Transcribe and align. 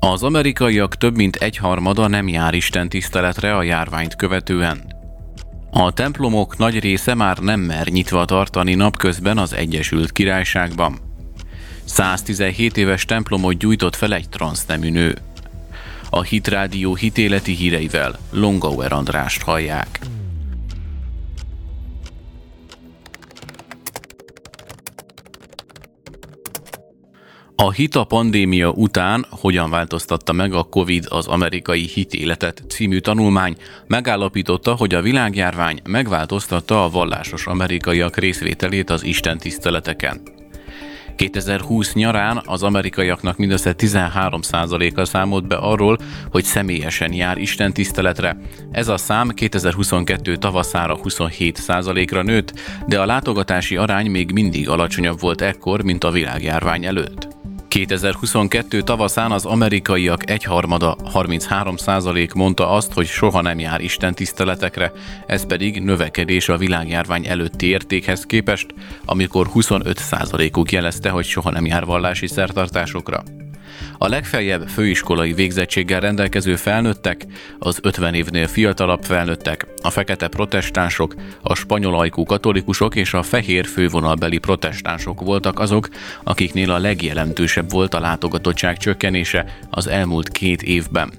Az 0.00 0.22
amerikaiak 0.22 0.96
több 0.96 1.16
mint 1.16 1.36
egyharmada 1.36 2.06
nem 2.06 2.28
jár 2.28 2.54
Isten 2.54 2.88
tiszteletre 2.88 3.56
a 3.56 3.62
járványt 3.62 4.16
követően. 4.16 4.96
A 5.70 5.92
templomok 5.92 6.56
nagy 6.56 6.78
része 6.80 7.14
már 7.14 7.38
nem 7.38 7.60
mer 7.60 7.86
nyitva 7.86 8.24
tartani 8.24 8.74
napközben 8.74 9.38
az 9.38 9.52
Egyesült 9.52 10.12
Királyságban. 10.12 10.98
117 11.84 12.76
éves 12.76 13.04
templomot 13.04 13.58
gyújtott 13.58 13.96
fel 13.96 14.14
egy 14.14 14.28
transznemű 14.28 14.90
nő. 14.90 15.18
A 16.10 16.22
Hitrádió 16.22 16.94
hitéleti 16.94 17.52
híreivel 17.52 18.18
Longauer 18.30 18.92
Andrást 18.92 19.42
hallják. 19.42 19.98
A 27.60 27.70
Hita 27.70 28.04
pandémia 28.04 28.70
után 28.70 29.26
hogyan 29.30 29.70
változtatta 29.70 30.32
meg 30.32 30.52
a 30.52 30.62
COVID 30.62 31.06
az 31.08 31.26
amerikai 31.26 31.86
hitéletet 31.86 32.62
című 32.68 32.98
tanulmány 32.98 33.56
megállapította, 33.86 34.74
hogy 34.74 34.94
a 34.94 35.00
világjárvány 35.00 35.80
megváltoztatta 35.84 36.84
a 36.84 36.90
vallásos 36.90 37.46
amerikaiak 37.46 38.16
részvételét 38.16 38.90
az 38.90 39.04
Isten 39.04 39.38
tiszteleteken. 39.38 40.20
2020 41.16 41.92
nyarán 41.92 42.42
az 42.44 42.62
amerikaiaknak 42.62 43.36
mindössze 43.36 43.74
13%-a 43.78 45.04
számolt 45.04 45.46
be 45.46 45.56
arról, 45.56 45.98
hogy 46.30 46.44
személyesen 46.44 47.12
jár 47.12 47.38
Isten 47.38 47.72
tiszteletre. 47.72 48.36
Ez 48.70 48.88
a 48.88 48.96
szám 48.96 49.28
2022 49.28 50.36
tavaszára 50.36 50.98
27%-ra 51.02 52.22
nőtt, 52.22 52.52
de 52.86 53.00
a 53.00 53.06
látogatási 53.06 53.76
arány 53.76 54.10
még 54.10 54.32
mindig 54.32 54.68
alacsonyabb 54.68 55.20
volt 55.20 55.40
ekkor, 55.40 55.82
mint 55.82 56.04
a 56.04 56.10
világjárvány 56.10 56.84
előtt. 56.84 57.37
2022 57.86 58.82
tavaszán 58.82 59.32
az 59.32 59.44
amerikaiak 59.44 60.30
egyharmada, 60.30 60.96
33% 61.14 62.34
mondta 62.34 62.70
azt, 62.70 62.92
hogy 62.92 63.06
soha 63.06 63.40
nem 63.40 63.58
jár 63.58 63.80
Isten 63.80 64.14
tiszteletekre, 64.14 64.92
ez 65.26 65.46
pedig 65.46 65.82
növekedés 65.82 66.48
a 66.48 66.56
világjárvány 66.56 67.26
előtti 67.26 67.66
értékhez 67.66 68.24
képest, 68.26 68.66
amikor 69.04 69.46
25%-uk 69.54 70.72
jelezte, 70.72 71.10
hogy 71.10 71.24
soha 71.24 71.50
nem 71.50 71.66
jár 71.66 71.84
vallási 71.84 72.26
szertartásokra. 72.26 73.22
A 73.98 74.08
legfeljebb 74.08 74.68
főiskolai 74.68 75.32
végzettséggel 75.32 76.00
rendelkező 76.00 76.56
felnőttek, 76.56 77.26
az 77.58 77.78
50 77.82 78.14
évnél 78.14 78.46
fiatalabb 78.46 79.02
felnőttek, 79.02 79.66
a 79.82 79.90
fekete 79.90 80.28
protestánsok, 80.28 81.14
a 81.42 81.54
spanyol 81.54 81.98
ajkú 81.98 82.24
katolikusok 82.24 82.94
és 82.94 83.14
a 83.14 83.22
fehér 83.22 83.66
fővonalbeli 83.66 84.38
protestánsok 84.38 85.20
voltak 85.20 85.58
azok, 85.58 85.88
akiknél 86.24 86.70
a 86.70 86.78
legjelentősebb 86.78 87.70
volt 87.70 87.94
a 87.94 88.00
látogatottság 88.00 88.76
csökkenése 88.76 89.58
az 89.70 89.86
elmúlt 89.86 90.28
két 90.28 90.62
évben. 90.62 91.12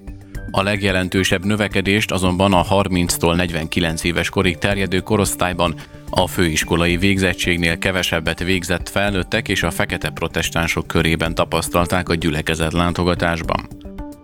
A 0.51 0.63
legjelentősebb 0.63 1.45
növekedést 1.45 2.11
azonban 2.11 2.53
a 2.53 2.63
30-tól 2.63 3.35
49 3.35 4.03
éves 4.03 4.29
korig 4.29 4.57
terjedő 4.57 4.99
korosztályban 4.99 5.75
a 6.09 6.27
főiskolai 6.27 6.97
végzettségnél 6.97 7.77
kevesebbet 7.77 8.43
végzett 8.43 8.89
felnőttek 8.89 9.47
és 9.47 9.63
a 9.63 9.71
fekete 9.71 10.09
protestánsok 10.09 10.87
körében 10.87 11.35
tapasztalták 11.35 12.09
a 12.09 12.15
gyülekezet 12.15 12.73
látogatásban. 12.73 13.67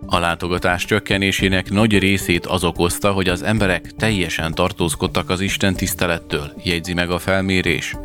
A 0.06 0.18
látogatás 0.18 0.84
csökkenésének 0.84 1.70
nagy 1.70 1.98
részét 1.98 2.46
az 2.46 2.64
okozta, 2.64 3.12
hogy 3.12 3.28
az 3.28 3.42
emberek 3.42 3.92
teljesen 3.96 4.54
tartózkodtak 4.54 5.30
az 5.30 5.40
Isten 5.40 5.74
tisztelettől, 5.74 6.52
jegyzi 6.64 6.94
meg 6.94 7.10
a 7.10 7.18
felmérés. 7.18 7.96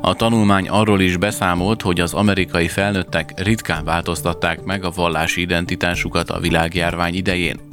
A 0.00 0.14
tanulmány 0.14 0.68
arról 0.68 1.00
is 1.00 1.16
beszámolt, 1.16 1.82
hogy 1.82 2.00
az 2.00 2.14
amerikai 2.14 2.68
felnőttek 2.68 3.32
ritkán 3.36 3.84
változtatták 3.84 4.62
meg 4.62 4.84
a 4.84 4.90
vallási 4.90 5.40
identitásukat 5.40 6.30
a 6.30 6.40
világjárvány 6.40 7.14
idején. 7.14 7.71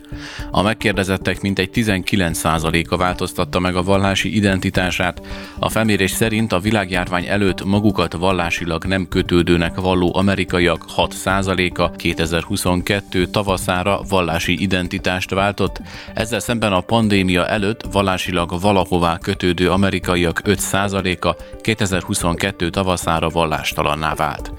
A 0.51 0.61
megkérdezettek 0.61 1.41
mintegy 1.41 1.69
19%-a 1.73 2.97
változtatta 2.97 3.59
meg 3.59 3.75
a 3.75 3.83
vallási 3.83 4.35
identitását. 4.35 5.21
A 5.59 5.69
felmérés 5.69 6.11
szerint 6.11 6.53
a 6.53 6.59
világjárvány 6.59 7.25
előtt 7.25 7.65
magukat 7.65 8.13
vallásilag 8.13 8.85
nem 8.85 9.07
kötődőnek 9.07 9.75
valló 9.75 10.15
amerikaiak 10.15 10.85
6%-a 10.97 11.91
2022 11.91 13.25
tavaszára 13.25 14.01
vallási 14.09 14.61
identitást 14.61 15.29
váltott, 15.29 15.81
ezzel 16.13 16.39
szemben 16.39 16.73
a 16.73 16.81
pandémia 16.81 17.47
előtt 17.47 17.85
vallásilag 17.91 18.61
valahová 18.61 19.17
kötődő 19.17 19.69
amerikaiak 19.69 20.41
5%-a 20.45 21.35
2022 21.61 22.69
tavaszára 22.69 23.29
vallástalanná 23.29 24.13
vált. 24.13 24.51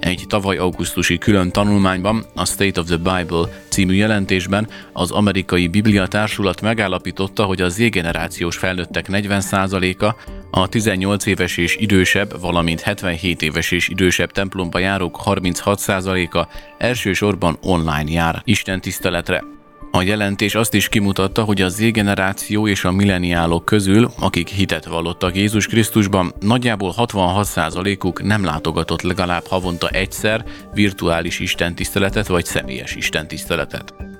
Egy 0.00 0.24
tavaly 0.28 0.56
augusztusi 0.56 1.18
külön 1.18 1.50
tanulmányban, 1.50 2.24
a 2.34 2.44
State 2.44 2.80
of 2.80 2.86
the 2.86 2.96
Bible 2.96 3.64
című 3.68 3.94
jelentésben 3.94 4.68
az 4.96 5.10
amerikai 5.10 5.68
Biblia 5.68 6.06
Társulat 6.06 6.60
megállapította, 6.60 7.44
hogy 7.44 7.60
az 7.60 7.74
Z-generációs 7.74 8.56
felnőttek 8.56 9.06
40%-a, 9.08 10.14
a 10.50 10.68
18 10.68 11.26
éves 11.26 11.56
és 11.56 11.76
idősebb, 11.76 12.40
valamint 12.40 12.80
77 12.80 13.42
éves 13.42 13.70
és 13.70 13.88
idősebb 13.88 14.30
templomba 14.30 14.78
járók 14.78 15.20
36%-a 15.24 16.46
elsősorban 16.78 17.58
online 17.62 18.10
jár 18.10 18.42
Isten 18.44 18.80
tiszteletre. 18.80 19.44
A 19.90 20.02
jelentés 20.02 20.54
azt 20.54 20.74
is 20.74 20.88
kimutatta, 20.88 21.44
hogy 21.44 21.62
a 21.62 21.68
Z-generáció 21.68 22.68
és 22.68 22.84
a 22.84 22.92
milleniálok 22.92 23.64
közül, 23.64 24.10
akik 24.18 24.48
hitet 24.48 24.84
vallottak 24.84 25.36
Jézus 25.36 25.66
Krisztusban, 25.66 26.34
nagyjából 26.40 26.94
66%-uk 26.96 28.22
nem 28.22 28.44
látogatott 28.44 29.02
legalább 29.02 29.44
havonta 29.46 29.88
egyszer 29.88 30.44
virtuális 30.74 31.38
istentiszteletet 31.38 32.26
vagy 32.26 32.44
személyes 32.44 32.94
istentiszteletet. 32.94 34.15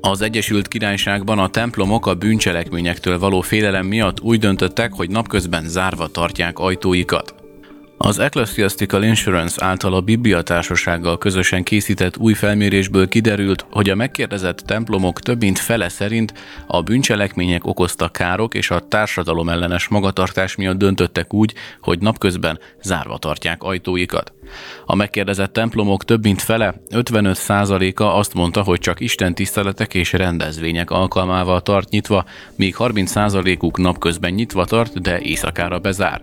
Az 0.00 0.20
Egyesült 0.22 0.68
Királyságban 0.68 1.38
a 1.38 1.48
templomok 1.48 2.06
a 2.06 2.14
bűncselekményektől 2.14 3.18
való 3.18 3.40
félelem 3.40 3.86
miatt 3.86 4.20
úgy 4.20 4.38
döntöttek, 4.38 4.92
hogy 4.92 5.10
napközben 5.10 5.64
zárva 5.68 6.08
tartják 6.08 6.58
ajtóikat. 6.58 7.39
Az 8.02 8.18
Ecclesiastical 8.18 9.02
Insurance 9.02 9.64
által 9.64 9.94
a 9.94 10.00
Biblia 10.00 10.42
társasággal 10.42 11.18
közösen 11.18 11.62
készített 11.62 12.16
új 12.16 12.34
felmérésből 12.34 13.08
kiderült, 13.08 13.66
hogy 13.70 13.90
a 13.90 13.94
megkérdezett 13.94 14.56
templomok 14.56 15.20
több 15.20 15.40
mint 15.40 15.58
fele 15.58 15.88
szerint 15.88 16.34
a 16.66 16.82
bűncselekmények 16.82 17.66
okozta 17.66 18.08
károk 18.08 18.54
és 18.54 18.70
a 18.70 18.88
társadalom 18.88 19.48
ellenes 19.48 19.88
magatartás 19.88 20.54
miatt 20.54 20.78
döntöttek 20.78 21.34
úgy, 21.34 21.54
hogy 21.80 21.98
napközben 21.98 22.58
zárva 22.82 23.18
tartják 23.18 23.62
ajtóikat. 23.62 24.32
A 24.86 24.94
megkérdezett 24.94 25.52
templomok 25.52 26.04
több 26.04 26.22
mint 26.22 26.42
fele, 26.42 26.74
55%-a 26.90 28.02
azt 28.02 28.34
mondta, 28.34 28.62
hogy 28.62 28.78
csak 28.78 29.00
Isten 29.00 29.34
tiszteletek 29.34 29.94
és 29.94 30.12
rendezvények 30.12 30.90
alkalmával 30.90 31.60
tart 31.62 31.90
nyitva, 31.90 32.24
míg 32.56 32.74
30%-uk 32.78 33.78
napközben 33.78 34.32
nyitva 34.32 34.64
tart, 34.64 35.00
de 35.00 35.20
éjszakára 35.20 35.78
bezár. 35.78 36.22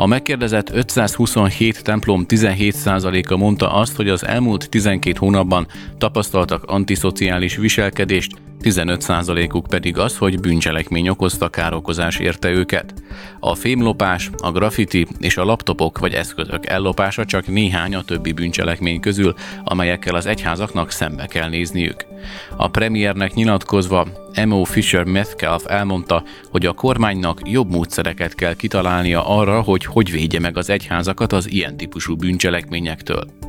A 0.00 0.06
megkérdezett 0.06 0.70
527 0.70 1.82
templom 1.82 2.24
17%-a 2.28 3.36
mondta 3.36 3.72
azt, 3.72 3.96
hogy 3.96 4.08
az 4.08 4.26
elmúlt 4.26 4.68
12 4.68 5.16
hónapban 5.18 5.66
tapasztaltak 5.98 6.64
antiszociális 6.64 7.56
viselkedést, 7.56 8.36
15%-uk 8.62 9.66
pedig 9.66 9.98
az, 9.98 10.16
hogy 10.16 10.40
bűncselekmény 10.40 11.08
okozta 11.08 11.48
károkozás 11.48 12.18
érte 12.18 12.50
őket. 12.50 12.94
A 13.40 13.54
fémlopás, 13.54 14.30
a 14.36 14.52
graffiti 14.52 15.06
és 15.18 15.36
a 15.36 15.44
laptopok 15.44 15.98
vagy 15.98 16.12
eszközök 16.12 16.66
ellopása 16.66 17.24
csak 17.24 17.46
néhány 17.46 17.94
a 17.94 18.02
többi 18.02 18.32
bűncselekmény 18.32 19.00
közül, 19.00 19.34
amelyekkel 19.64 20.14
az 20.14 20.26
egyházaknak 20.26 20.90
szembe 20.90 21.26
kell 21.26 21.48
nézniük. 21.48 22.06
A 22.56 22.68
premiernek 22.68 23.34
nyilatkozva 23.34 24.06
M.O. 24.46 24.64
Fisher 24.64 25.04
Metcalf 25.04 25.64
elmondta, 25.66 26.22
hogy 26.50 26.66
a 26.66 26.72
kormánynak 26.72 27.40
jobb 27.44 27.70
módszereket 27.70 28.34
kell 28.34 28.54
kitalálnia 28.54 29.26
arra, 29.26 29.60
hogy 29.60 29.84
hogy 29.84 30.10
védje 30.10 30.40
meg 30.40 30.56
az 30.56 30.70
egyházakat 30.70 31.32
az 31.32 31.50
ilyen 31.50 31.76
típusú 31.76 32.16
bűncselekményektől. 32.16 33.47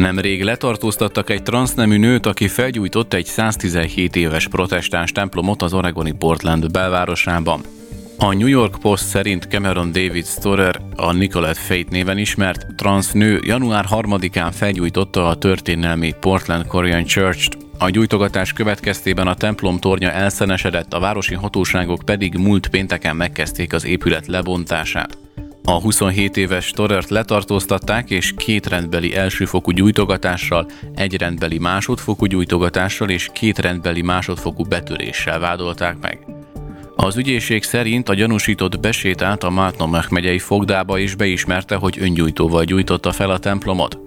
Nemrég 0.00 0.42
letartóztattak 0.42 1.30
egy 1.30 1.42
transznemű 1.42 1.98
nőt, 1.98 2.26
aki 2.26 2.48
felgyújtott 2.48 3.12
egy 3.12 3.24
117 3.24 4.16
éves 4.16 4.48
protestáns 4.48 5.12
templomot 5.12 5.62
az 5.62 5.72
oregoni 5.72 6.12
Portland 6.12 6.70
belvárosában. 6.70 7.60
A 8.18 8.32
New 8.32 8.46
York 8.46 8.78
Post 8.80 9.04
szerint 9.04 9.46
Cameron 9.50 9.92
David 9.92 10.26
Storer, 10.26 10.80
a 10.96 11.12
Nicolette 11.12 11.60
Fate 11.60 11.90
néven 11.90 12.18
ismert 12.18 12.66
transz 12.74 13.12
nő 13.12 13.40
január 13.44 13.84
3-án 13.90 14.52
felgyújtotta 14.52 15.26
a 15.26 15.36
történelmi 15.36 16.14
Portland 16.20 16.66
Korean 16.66 17.04
Church-t. 17.04 17.56
A 17.78 17.90
gyújtogatás 17.90 18.52
következtében 18.52 19.26
a 19.26 19.34
templom 19.34 19.78
tornya 19.78 20.10
elszenesedett, 20.10 20.92
a 20.92 21.00
városi 21.00 21.34
hatóságok 21.34 22.02
pedig 22.04 22.34
múlt 22.34 22.68
pénteken 22.68 23.16
megkezdték 23.16 23.72
az 23.72 23.84
épület 23.84 24.26
lebontását. 24.26 25.18
A 25.68 25.80
27 25.80 26.36
éves 26.36 26.70
Torert 26.70 27.10
letartóztatták, 27.10 28.10
és 28.10 28.34
két 28.36 28.66
rendbeli 28.66 29.14
elsőfokú 29.14 29.70
gyújtogatással, 29.70 30.66
egy 30.94 31.16
rendbeli 31.16 31.58
másodfokú 31.58 32.26
gyújtogatással 32.26 33.10
és 33.10 33.28
két 33.32 33.58
rendbeli 33.58 34.02
másodfokú 34.02 34.64
betöréssel 34.64 35.38
vádolták 35.38 35.96
meg. 36.00 36.26
Az 36.96 37.16
ügyészség 37.16 37.62
szerint 37.62 38.08
a 38.08 38.14
gyanúsított 38.14 38.80
besétált 38.80 39.44
a 39.44 39.50
Mátnomech 39.50 40.10
megyei 40.10 40.38
fogdába 40.38 40.98
és 40.98 41.14
beismerte, 41.14 41.74
hogy 41.74 41.98
öngyújtóval 42.00 42.64
gyújtotta 42.64 43.12
fel 43.12 43.30
a 43.30 43.38
templomot. 43.38 43.98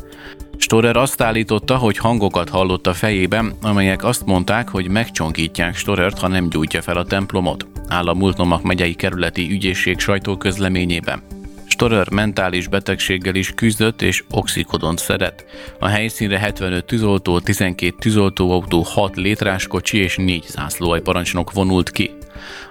Storer 0.57 0.95
azt 0.95 1.21
állította, 1.21 1.77
hogy 1.77 1.97
hangokat 1.97 2.49
hallott 2.49 2.87
a 2.87 2.93
fejében, 2.93 3.53
amelyek 3.61 4.03
azt 4.03 4.25
mondták, 4.25 4.69
hogy 4.69 4.89
megcsonkítják 4.89 5.75
Storert, 5.75 6.19
ha 6.19 6.27
nem 6.27 6.49
gyújtja 6.49 6.81
fel 6.81 6.97
a 6.97 7.05
templomot, 7.05 7.67
áll 7.87 8.07
a 8.07 8.13
Multnomach 8.13 8.63
megyei 8.63 8.93
kerületi 8.93 9.51
ügyészség 9.51 9.99
sajtóközleményében. 9.99 11.37
Storer 11.79 12.09
mentális 12.11 12.67
betegséggel 12.67 13.35
is 13.35 13.53
küzdött 13.53 14.01
és 14.01 14.23
oxikodont 14.29 14.99
szedett. 14.99 15.45
A 15.79 15.87
helyszínre 15.87 16.39
75 16.39 16.85
tűzoltó, 16.85 17.39
12 17.39 17.95
tűzoltóautó, 17.99 18.81
6 18.81 19.15
létráskocsi 19.15 19.97
és 19.97 20.15
4 20.15 20.43
zászlóajparancsnok 20.47 21.51
vonult 21.51 21.89
ki. 21.89 22.11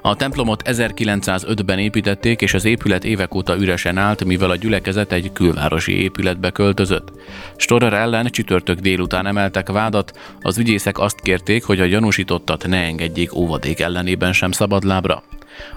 A 0.02 0.16
templomot 0.16 0.62
1905-ben 0.64 1.78
építették, 1.78 2.40
és 2.40 2.54
az 2.54 2.64
épület 2.64 3.04
évek 3.04 3.34
óta 3.34 3.56
üresen 3.56 3.98
állt, 3.98 4.24
mivel 4.24 4.50
a 4.50 4.56
gyülekezet 4.56 5.12
egy 5.12 5.32
külvárosi 5.32 6.02
épületbe 6.02 6.50
költözött. 6.50 7.12
Storer 7.56 7.92
ellen 7.92 8.26
csütörtök 8.26 8.78
délután 8.78 9.26
emeltek 9.26 9.68
vádat, 9.68 10.18
az 10.40 10.58
ügyészek 10.58 10.98
azt 10.98 11.20
kérték, 11.20 11.64
hogy 11.64 11.80
a 11.80 11.86
gyanúsítottat 11.86 12.66
ne 12.66 12.82
engedjék 12.82 13.34
óvadék 13.34 13.80
ellenében 13.80 14.32
sem 14.32 14.50
szabadlábra. 14.50 15.22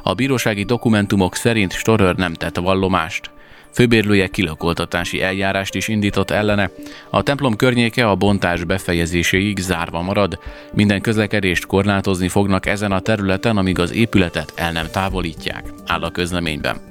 A 0.03 0.13
bírósági 0.13 0.63
dokumentumok 0.63 1.35
szerint 1.35 1.73
Storer 1.73 2.15
nem 2.15 2.33
tett 2.33 2.57
vallomást. 2.57 3.31
Főbérlője 3.73 4.27
kilakoltatási 4.27 5.21
eljárást 5.21 5.75
is 5.75 5.87
indított 5.87 6.31
ellene. 6.31 6.69
A 7.09 7.21
templom 7.21 7.55
környéke 7.55 8.09
a 8.09 8.15
bontás 8.15 8.63
befejezéséig 8.63 9.57
zárva 9.57 10.01
marad. 10.01 10.39
Minden 10.73 11.01
közlekedést 11.01 11.65
korlátozni 11.65 12.27
fognak 12.27 12.65
ezen 12.65 12.91
a 12.91 12.99
területen, 12.99 13.57
amíg 13.57 13.79
az 13.79 13.93
épületet 13.93 14.53
el 14.55 14.71
nem 14.71 14.87
távolítják, 14.91 15.63
áll 15.87 16.01
a 16.01 16.11
közleményben. 16.11 16.89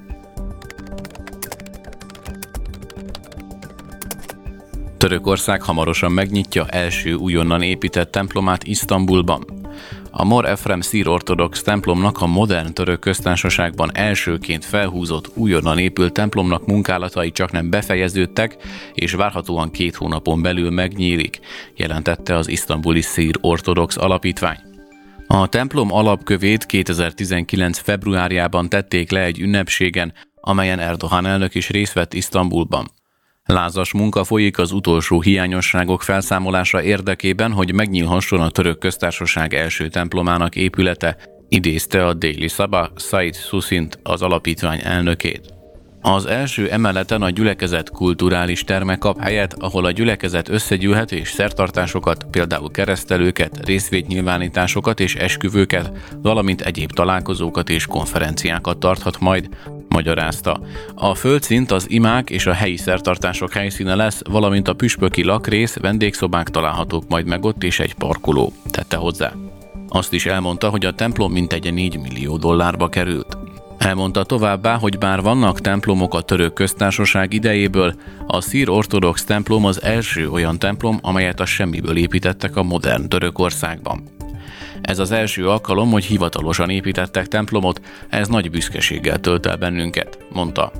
Törökország 4.96 5.62
hamarosan 5.62 6.12
megnyitja 6.12 6.66
első 6.66 7.14
újonnan 7.14 7.62
épített 7.62 8.10
templomát 8.10 8.64
Isztambulban. 8.64 9.59
A 10.10 10.24
Mor 10.24 10.44
Efrem 10.44 10.80
szír 10.80 11.08
ortodox 11.08 11.62
templomnak 11.62 12.20
a 12.20 12.26
modern 12.26 12.72
török 12.72 13.00
köztársaságban 13.00 13.90
elsőként 13.94 14.64
felhúzott 14.64 15.30
újonnan 15.34 15.78
épült 15.78 16.12
templomnak 16.12 16.66
munkálatai 16.66 17.30
csak 17.32 17.52
nem 17.52 17.70
befejeződtek, 17.70 18.56
és 18.94 19.12
várhatóan 19.12 19.70
két 19.70 19.94
hónapon 19.94 20.42
belül 20.42 20.70
megnyílik, 20.70 21.40
jelentette 21.76 22.36
az 22.36 22.48
isztambuli 22.48 23.00
szír 23.00 23.38
ortodox 23.40 23.96
alapítvány. 23.96 24.58
A 25.26 25.46
templom 25.46 25.92
alapkövét 25.92 26.66
2019. 26.66 27.78
februárjában 27.78 28.68
tették 28.68 29.10
le 29.10 29.22
egy 29.22 29.40
ünnepségen, 29.40 30.12
amelyen 30.40 30.78
Erdogan 30.78 31.26
elnök 31.26 31.54
is 31.54 31.68
részt 31.68 31.92
vett 31.92 32.14
Isztambulban. 32.14 32.90
Lázas 33.50 33.92
munka 33.92 34.24
folyik 34.24 34.58
az 34.58 34.72
utolsó 34.72 35.20
hiányosságok 35.20 36.02
felszámolása 36.02 36.82
érdekében, 36.82 37.52
hogy 37.52 37.74
megnyílhasson 37.74 38.40
a 38.40 38.50
török 38.50 38.78
köztársaság 38.78 39.54
első 39.54 39.88
templomának 39.88 40.56
épülete, 40.56 41.16
idézte 41.48 42.06
a 42.06 42.14
Daily 42.14 42.48
Saba 42.48 42.90
Said 42.96 43.34
Susint 43.36 43.98
az 44.02 44.22
alapítvány 44.22 44.80
elnökét. 44.82 45.54
Az 46.00 46.26
első 46.26 46.70
emeleten 46.70 47.22
a 47.22 47.30
gyülekezet 47.30 47.90
kulturális 47.90 48.64
terme 48.64 48.96
kap 48.96 49.20
helyet, 49.20 49.54
ahol 49.58 49.84
a 49.84 49.90
gyülekezet 49.90 50.48
összegyűlhet 50.48 51.12
és 51.12 51.30
szertartásokat, 51.30 52.26
például 52.30 52.70
keresztelőket, 52.70 53.66
részvétnyilvánításokat 53.66 55.00
és 55.00 55.14
esküvőket, 55.14 55.92
valamint 56.22 56.60
egyéb 56.60 56.92
találkozókat 56.92 57.70
és 57.70 57.86
konferenciákat 57.86 58.78
tarthat 58.78 59.20
majd, 59.20 59.48
magyarázta. 59.90 60.60
A 60.94 61.14
földszint 61.14 61.70
az 61.70 61.90
imák 61.90 62.30
és 62.30 62.46
a 62.46 62.52
helyi 62.52 62.76
szertartások 62.76 63.52
helyszíne 63.52 63.94
lesz, 63.94 64.22
valamint 64.30 64.68
a 64.68 64.74
püspöki 64.74 65.24
lakrész, 65.24 65.76
vendégszobák 65.76 66.48
találhatók 66.48 67.08
majd 67.08 67.26
meg 67.26 67.44
ott 67.44 67.62
és 67.62 67.80
egy 67.80 67.94
parkoló, 67.94 68.52
tette 68.70 68.96
hozzá. 68.96 69.32
Azt 69.88 70.12
is 70.12 70.26
elmondta, 70.26 70.68
hogy 70.68 70.84
a 70.84 70.94
templom 70.94 71.32
mintegy 71.32 71.72
4 71.72 71.98
millió 71.98 72.36
dollárba 72.36 72.88
került. 72.88 73.38
Elmondta 73.78 74.24
továbbá, 74.24 74.76
hogy 74.76 74.98
bár 74.98 75.20
vannak 75.20 75.60
templomok 75.60 76.14
a 76.14 76.20
török 76.20 76.52
köztársaság 76.52 77.32
idejéből, 77.32 77.94
a 78.26 78.40
szír 78.40 78.70
ortodox 78.70 79.24
templom 79.24 79.64
az 79.64 79.82
első 79.82 80.30
olyan 80.30 80.58
templom, 80.58 80.98
amelyet 81.02 81.40
a 81.40 81.44
semmiből 81.44 81.96
építettek 81.96 82.56
a 82.56 82.62
modern 82.62 83.08
Törökországban. 83.08 84.19
Ez 84.82 84.98
az 84.98 85.10
első 85.10 85.48
alkalom, 85.48 85.90
hogy 85.90 86.04
hivatalosan 86.04 86.70
építettek 86.70 87.26
templomot, 87.26 87.80
ez 88.08 88.28
nagy 88.28 88.50
büszkeséggel 88.50 89.18
tölt 89.18 89.46
el 89.46 89.56
bennünket, 89.56 90.18
mondta. 90.32 90.72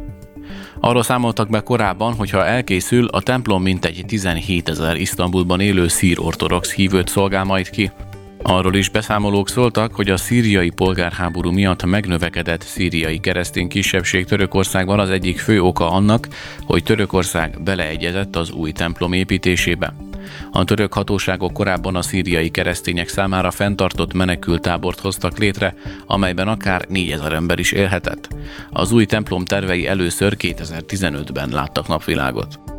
Arra 0.81 1.03
számoltak 1.03 1.49
be 1.49 1.61
korábban, 1.61 2.15
hogy 2.15 2.31
ha 2.31 2.47
elkészül, 2.47 3.07
a 3.07 3.21
templom 3.21 3.63
mintegy 3.63 4.05
17 4.07 4.69
ezer 4.69 4.97
Isztambulban 4.97 5.61
élő 5.61 5.89
szír 5.89 6.19
ortodox 6.21 6.73
hívőt 6.73 7.09
szolgál 7.09 7.45
majd 7.45 7.71
ki, 7.71 7.91
Arról 8.43 8.75
is 8.75 8.89
beszámolók 8.89 9.49
szóltak, 9.49 9.95
hogy 9.95 10.11
a 10.11 10.17
szíriai 10.17 10.71
polgárháború 10.71 11.51
miatt 11.51 11.85
megnövekedett 11.85 12.63
szíriai 12.63 13.19
keresztény 13.19 13.69
kisebbség 13.69 14.25
Törökországban 14.25 14.99
az 14.99 15.11
egyik 15.11 15.39
fő 15.39 15.63
oka 15.63 15.91
annak, 15.91 16.29
hogy 16.67 16.83
Törökország 16.83 17.63
beleegyezett 17.63 18.37
az 18.37 18.51
új 18.51 18.73
templom 18.73 19.13
építésébe. 19.13 20.10
A 20.53 20.65
török 20.65 20.93
hatóságok 20.93 21.53
korábban 21.53 21.97
a 21.97 22.03
szíriai 22.03 22.49
keresztények 22.49 23.09
számára 23.09 23.51
fenntartott 23.51 24.13
menekültábort 24.13 25.01
hoztak 25.01 25.39
létre, 25.39 25.75
amelyben 26.07 26.49
akár 26.49 26.85
4000 26.89 27.33
ember 27.33 27.59
is 27.59 27.73
élhetett. 27.73 28.29
Az 28.71 28.93
új 28.93 29.05
templom 29.05 29.45
tervei 29.45 29.87
először 29.87 30.37
2015-ben 30.39 31.49
láttak 31.49 31.89
napvilágot. 31.89 32.70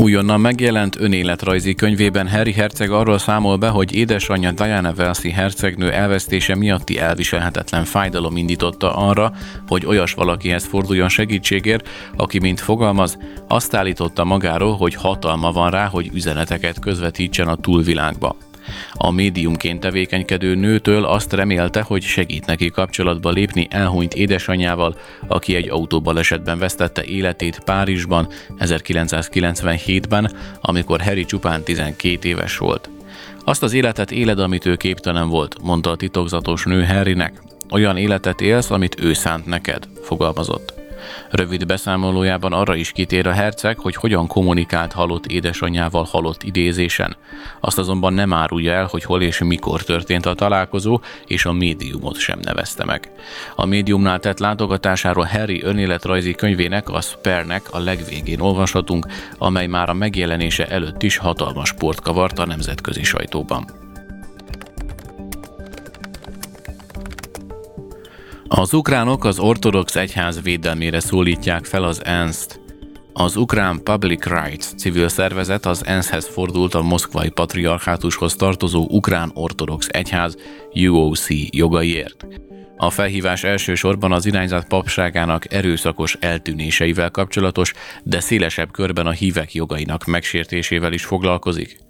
Újonnan 0.00 0.40
megjelent 0.40 0.96
önéletrajzi 1.00 1.74
könyvében 1.74 2.28
Harry 2.28 2.52
Herceg 2.52 2.90
arról 2.90 3.18
számol 3.18 3.56
be, 3.56 3.68
hogy 3.68 3.94
édesanyja 3.94 4.52
Diana 4.52 4.92
Welsi 4.96 5.30
hercegnő 5.30 5.92
elvesztése 5.92 6.54
miatti 6.54 6.98
elviselhetetlen 6.98 7.84
fájdalom 7.84 8.36
indította 8.36 8.96
arra, 8.96 9.32
hogy 9.66 9.86
olyas 9.86 10.12
valakihez 10.12 10.64
forduljon 10.64 11.08
segítségért, 11.08 11.88
aki, 12.16 12.38
mint 12.38 12.60
fogalmaz, 12.60 13.18
azt 13.48 13.74
állította 13.74 14.24
magáról, 14.24 14.76
hogy 14.76 14.94
hatalma 14.94 15.52
van 15.52 15.70
rá, 15.70 15.86
hogy 15.86 16.10
üzeneteket 16.14 16.78
közvetítsen 16.78 17.48
a 17.48 17.56
túlvilágba. 17.56 18.36
A 18.92 19.10
médiumként 19.10 19.80
tevékenykedő 19.80 20.54
nőtől 20.54 21.04
azt 21.04 21.32
remélte, 21.32 21.80
hogy 21.80 22.02
segít 22.02 22.46
neki 22.46 22.70
kapcsolatba 22.70 23.30
lépni 23.30 23.66
elhunyt 23.70 24.14
édesanyjával, 24.14 24.96
aki 25.26 25.54
egy 25.54 25.68
autóbalesetben 25.68 26.58
vesztette 26.58 27.04
életét 27.04 27.60
Párizsban 27.64 28.28
1997-ben, 28.58 30.32
amikor 30.60 31.00
Harry 31.00 31.24
csupán 31.24 31.62
12 31.62 32.28
éves 32.28 32.56
volt. 32.56 32.90
Azt 33.44 33.62
az 33.62 33.72
életet 33.72 34.10
éled, 34.10 34.38
amit 34.38 34.66
ő 34.66 34.76
képtelen 34.76 35.28
volt, 35.28 35.62
mondta 35.62 35.90
a 35.90 35.96
titokzatos 35.96 36.64
nő 36.64 36.84
Harrynek. 36.84 37.42
Olyan 37.70 37.96
életet 37.96 38.40
élsz, 38.40 38.70
amit 38.70 39.00
ő 39.00 39.12
szánt 39.12 39.46
neked, 39.46 39.88
fogalmazott. 40.02 40.77
Rövid 41.30 41.66
beszámolójában 41.66 42.52
arra 42.52 42.74
is 42.74 42.92
kitér 42.92 43.26
a 43.26 43.32
herceg, 43.32 43.78
hogy 43.78 43.94
hogyan 43.94 44.26
kommunikált 44.26 44.92
halott 44.92 45.26
édesanyjával 45.26 46.06
halott 46.10 46.42
idézésen. 46.42 47.16
Azt 47.60 47.78
azonban 47.78 48.12
nem 48.12 48.32
árulja 48.32 48.72
el, 48.72 48.88
hogy 48.90 49.04
hol 49.04 49.22
és 49.22 49.38
mikor 49.38 49.82
történt 49.82 50.26
a 50.26 50.34
találkozó, 50.34 51.00
és 51.26 51.44
a 51.44 51.52
médiumot 51.52 52.18
sem 52.18 52.38
nevezte 52.42 52.84
meg. 52.84 53.10
A 53.54 53.66
médiumnál 53.66 54.18
tett 54.18 54.38
látogatásáról 54.38 55.24
Harry 55.24 55.62
önéletrajzi 55.62 56.34
könyvének, 56.34 56.88
a 56.88 57.00
Spernek 57.00 57.62
a 57.70 57.78
legvégén 57.78 58.40
olvashatunk, 58.40 59.06
amely 59.38 59.66
már 59.66 59.88
a 59.88 59.94
megjelenése 59.94 60.66
előtt 60.66 61.02
is 61.02 61.16
hatalmas 61.16 61.72
port 61.72 62.00
kavart 62.00 62.38
a 62.38 62.46
nemzetközi 62.46 63.02
sajtóban. 63.02 63.87
Az 68.50 68.74
ukránok 68.74 69.24
az 69.24 69.38
ortodox 69.38 69.96
egyház 69.96 70.42
védelmére 70.42 71.00
szólítják 71.00 71.64
fel 71.64 71.82
az 71.82 72.04
ENSZ-t. 72.04 72.60
Az 73.12 73.36
ukrán 73.36 73.82
Public 73.82 74.24
Rights 74.24 74.64
civil 74.64 75.08
szervezet 75.08 75.66
az 75.66 75.86
ENSZ-hez 75.86 76.28
fordult 76.28 76.74
a 76.74 76.82
moszkvai 76.82 77.28
patriarchátushoz 77.28 78.34
tartozó 78.34 78.86
ukrán 78.90 79.30
ortodox 79.34 79.86
egyház 79.90 80.36
UOC 80.74 81.26
jogaiért. 81.50 82.26
A 82.76 82.90
felhívás 82.90 83.44
elsősorban 83.44 84.12
az 84.12 84.26
irányzat 84.26 84.68
papságának 84.68 85.52
erőszakos 85.52 86.16
eltűnéseivel 86.20 87.10
kapcsolatos, 87.10 87.72
de 88.02 88.20
szélesebb 88.20 88.70
körben 88.70 89.06
a 89.06 89.10
hívek 89.10 89.54
jogainak 89.54 90.04
megsértésével 90.04 90.92
is 90.92 91.04
foglalkozik. 91.04 91.87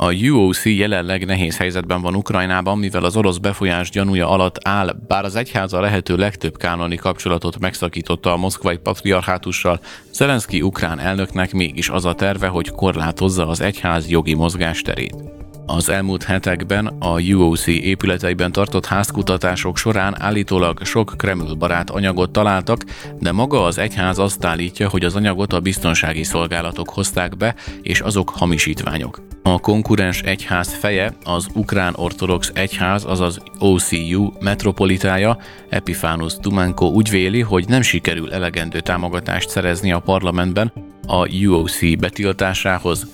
A 0.00 0.12
UOC 0.12 0.64
jelenleg 0.64 1.26
nehéz 1.26 1.56
helyzetben 1.56 2.00
van 2.00 2.14
Ukrajnában, 2.14 2.78
mivel 2.78 3.04
az 3.04 3.16
orosz 3.16 3.36
befolyás 3.36 3.90
gyanúja 3.90 4.28
alatt 4.28 4.68
áll, 4.68 4.96
bár 5.08 5.24
az 5.24 5.36
egyház 5.36 5.72
a 5.72 5.80
lehető 5.80 6.16
legtöbb 6.16 6.56
kánoni 6.56 6.96
kapcsolatot 6.96 7.58
megszakította 7.58 8.32
a 8.32 8.36
moszkvai 8.36 8.76
patriarchátussal, 8.76 9.80
Zelenszky 10.12 10.62
ukrán 10.62 10.98
elnöknek 10.98 11.52
mégis 11.52 11.88
az 11.88 12.04
a 12.04 12.14
terve, 12.14 12.46
hogy 12.46 12.70
korlátozza 12.70 13.48
az 13.48 13.60
egyház 13.60 14.08
jogi 14.08 14.34
mozgásterét. 14.34 15.37
Az 15.70 15.88
elmúlt 15.88 16.22
hetekben 16.22 16.86
a 16.86 17.20
UOC 17.20 17.66
épületeiben 17.66 18.52
tartott 18.52 18.86
házkutatások 18.86 19.76
során 19.76 20.20
állítólag 20.20 20.84
sok 20.84 21.14
Kreml 21.16 21.54
barát 21.54 21.90
anyagot 21.90 22.30
találtak, 22.30 22.84
de 23.18 23.32
maga 23.32 23.64
az 23.64 23.78
egyház 23.78 24.18
azt 24.18 24.44
állítja, 24.44 24.88
hogy 24.88 25.04
az 25.04 25.14
anyagot 25.14 25.52
a 25.52 25.60
biztonsági 25.60 26.22
szolgálatok 26.22 26.88
hozták 26.88 27.36
be, 27.36 27.54
és 27.82 28.00
azok 28.00 28.30
hamisítványok. 28.30 29.20
A 29.42 29.58
konkurens 29.58 30.20
egyház 30.20 30.74
feje, 30.74 31.12
az 31.24 31.46
Ukrán 31.54 31.94
Ortodox 31.96 32.50
Egyház, 32.54 33.04
azaz 33.04 33.38
OCU 33.58 34.32
metropolitája, 34.40 35.38
Epifánus 35.68 36.34
Tumenko 36.40 36.86
úgy 36.86 37.10
véli, 37.10 37.40
hogy 37.40 37.68
nem 37.68 37.82
sikerül 37.82 38.32
elegendő 38.32 38.80
támogatást 38.80 39.48
szerezni 39.48 39.92
a 39.92 39.98
parlamentben 39.98 40.72
a 41.06 41.28
UOC 41.44 41.98
betiltásához. 41.98 43.06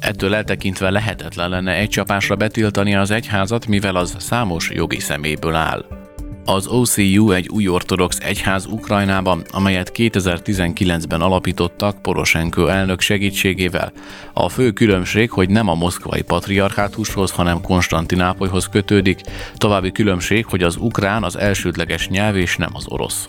Ettől 0.00 0.34
eltekintve 0.34 0.90
lehetetlen 0.90 1.48
lenne 1.50 1.72
egy 1.72 1.88
csapásra 1.88 2.36
betiltani 2.36 2.94
az 2.94 3.10
egyházat, 3.10 3.66
mivel 3.66 3.96
az 3.96 4.16
számos 4.18 4.70
jogi 4.70 5.00
szeméből 5.00 5.54
áll. 5.54 5.84
Az 6.44 6.66
OCU 6.66 7.30
egy 7.30 7.48
új 7.48 7.68
ortodox 7.68 8.18
egyház 8.18 8.66
Ukrajnában, 8.66 9.42
amelyet 9.50 9.92
2019-ben 9.94 11.20
alapítottak 11.20 12.02
Poroshenko 12.02 12.66
elnök 12.66 13.00
segítségével. 13.00 13.92
A 14.32 14.48
fő 14.48 14.70
különbség, 14.70 15.30
hogy 15.30 15.50
nem 15.50 15.68
a 15.68 15.74
moszkvai 15.74 16.22
patriarchátushoz, 16.22 17.30
hanem 17.30 17.60
Konstantinápolyhoz 17.60 18.68
kötődik. 18.68 19.20
További 19.56 19.92
különbség, 19.92 20.44
hogy 20.44 20.62
az 20.62 20.76
ukrán 20.76 21.22
az 21.22 21.38
elsődleges 21.38 22.08
nyelv 22.08 22.36
és 22.36 22.56
nem 22.56 22.70
az 22.72 22.86
orosz. 22.88 23.28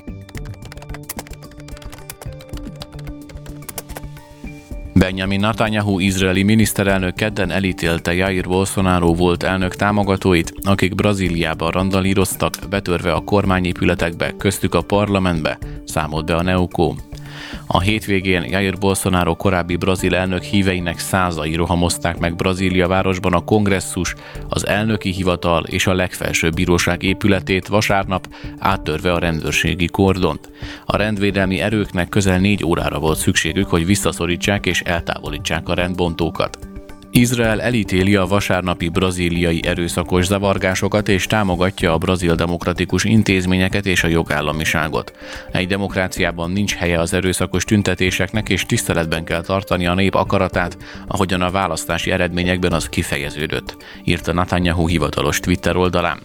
Benjamin 5.01 5.39
Netanyahu 5.39 5.99
izraeli 5.99 6.43
miniszterelnök 6.43 7.15
kedden 7.15 7.51
elítélte 7.51 8.13
Jair 8.13 8.47
Bolsonaro 8.47 9.13
volt 9.13 9.43
elnök 9.43 9.75
támogatóit, 9.75 10.53
akik 10.63 10.95
Brazíliában 10.95 11.71
randalíroztak, 11.71 12.53
betörve 12.69 13.11
a 13.11 13.23
kormányépületekbe, 13.23 14.33
köztük 14.37 14.75
a 14.75 14.81
parlamentbe, 14.81 15.57
számolt 15.85 16.25
be 16.25 16.35
a 16.35 16.41
Neokó. 16.41 16.95
A 17.67 17.79
hétvégén 17.79 18.43
Jair 18.43 18.77
Bolsonaro 18.77 19.35
korábbi 19.35 19.75
brazil 19.75 20.15
elnök 20.15 20.43
híveinek 20.43 20.99
százai 20.99 21.55
rohamozták 21.55 22.17
meg 22.17 22.35
Brazília 22.35 22.87
városban 22.87 23.33
a 23.33 23.43
kongresszus, 23.43 24.15
az 24.49 24.67
elnöki 24.67 25.11
hivatal 25.11 25.63
és 25.63 25.87
a 25.87 25.93
legfelsőbb 25.93 26.53
bíróság 26.53 27.03
épületét 27.03 27.67
vasárnap 27.67 28.27
áttörve 28.59 29.13
a 29.13 29.19
rendőrségi 29.19 29.87
kordont. 29.87 30.49
A 30.85 30.97
rendvédelmi 30.97 31.59
erőknek 31.59 32.09
közel 32.09 32.39
négy 32.39 32.65
órára 32.65 32.99
volt 32.99 33.17
szükségük, 33.17 33.69
hogy 33.69 33.85
visszaszorítsák 33.85 34.65
és 34.65 34.81
eltávolítsák 34.81 35.69
a 35.69 35.73
rendbontókat. 35.73 36.70
Izrael 37.13 37.61
elítéli 37.61 38.15
a 38.15 38.25
vasárnapi 38.25 38.89
brazíliai 38.89 39.61
erőszakos 39.65 40.25
zavargásokat 40.25 41.07
és 41.09 41.27
támogatja 41.27 41.93
a 41.93 41.97
brazil 41.97 42.35
demokratikus 42.35 43.03
intézményeket 43.03 43.85
és 43.85 44.03
a 44.03 44.07
jogállamiságot. 44.07 45.17
Egy 45.51 45.67
demokráciában 45.67 46.51
nincs 46.51 46.75
helye 46.75 46.99
az 46.99 47.13
erőszakos 47.13 47.63
tüntetéseknek, 47.63 48.49
és 48.49 48.65
tiszteletben 48.65 49.23
kell 49.23 49.41
tartani 49.41 49.87
a 49.87 49.93
nép 49.93 50.15
akaratát, 50.15 50.77
ahogyan 51.07 51.41
a 51.41 51.51
választási 51.51 52.11
eredményekben 52.11 52.73
az 52.73 52.89
kifejeződött, 52.89 53.77
írta 54.03 54.33
Netanyahu 54.33 54.87
hivatalos 54.87 55.39
Twitter 55.39 55.75
oldalán. 55.75 56.19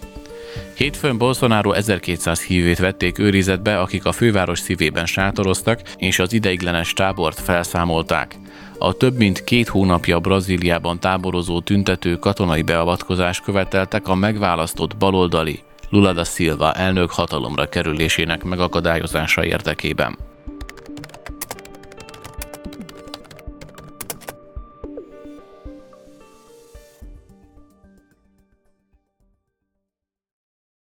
Hétfőn 0.73 1.17
Bolsonaro 1.17 1.71
1200 1.71 2.41
hívét 2.41 2.79
vették 2.79 3.19
őrizetbe, 3.19 3.79
akik 3.79 4.05
a 4.05 4.11
főváros 4.11 4.59
szívében 4.59 5.05
sátoroztak, 5.05 5.81
és 5.97 6.19
az 6.19 6.33
ideiglenes 6.33 6.93
tábort 6.93 7.39
felszámolták. 7.39 8.35
A 8.79 8.93
több 8.93 9.17
mint 9.17 9.43
két 9.43 9.67
hónapja 9.67 10.19
Brazíliában 10.19 10.99
táborozó 10.99 11.59
tüntető 11.59 12.15
katonai 12.15 12.61
beavatkozást 12.61 13.43
követeltek 13.43 14.07
a 14.07 14.15
megválasztott 14.15 14.97
baloldali 14.97 15.59
Lula 15.89 16.13
da 16.13 16.23
Silva 16.23 16.73
elnök 16.73 17.11
hatalomra 17.11 17.69
kerülésének 17.69 18.43
megakadályozása 18.43 19.45
érdekében. 19.45 20.17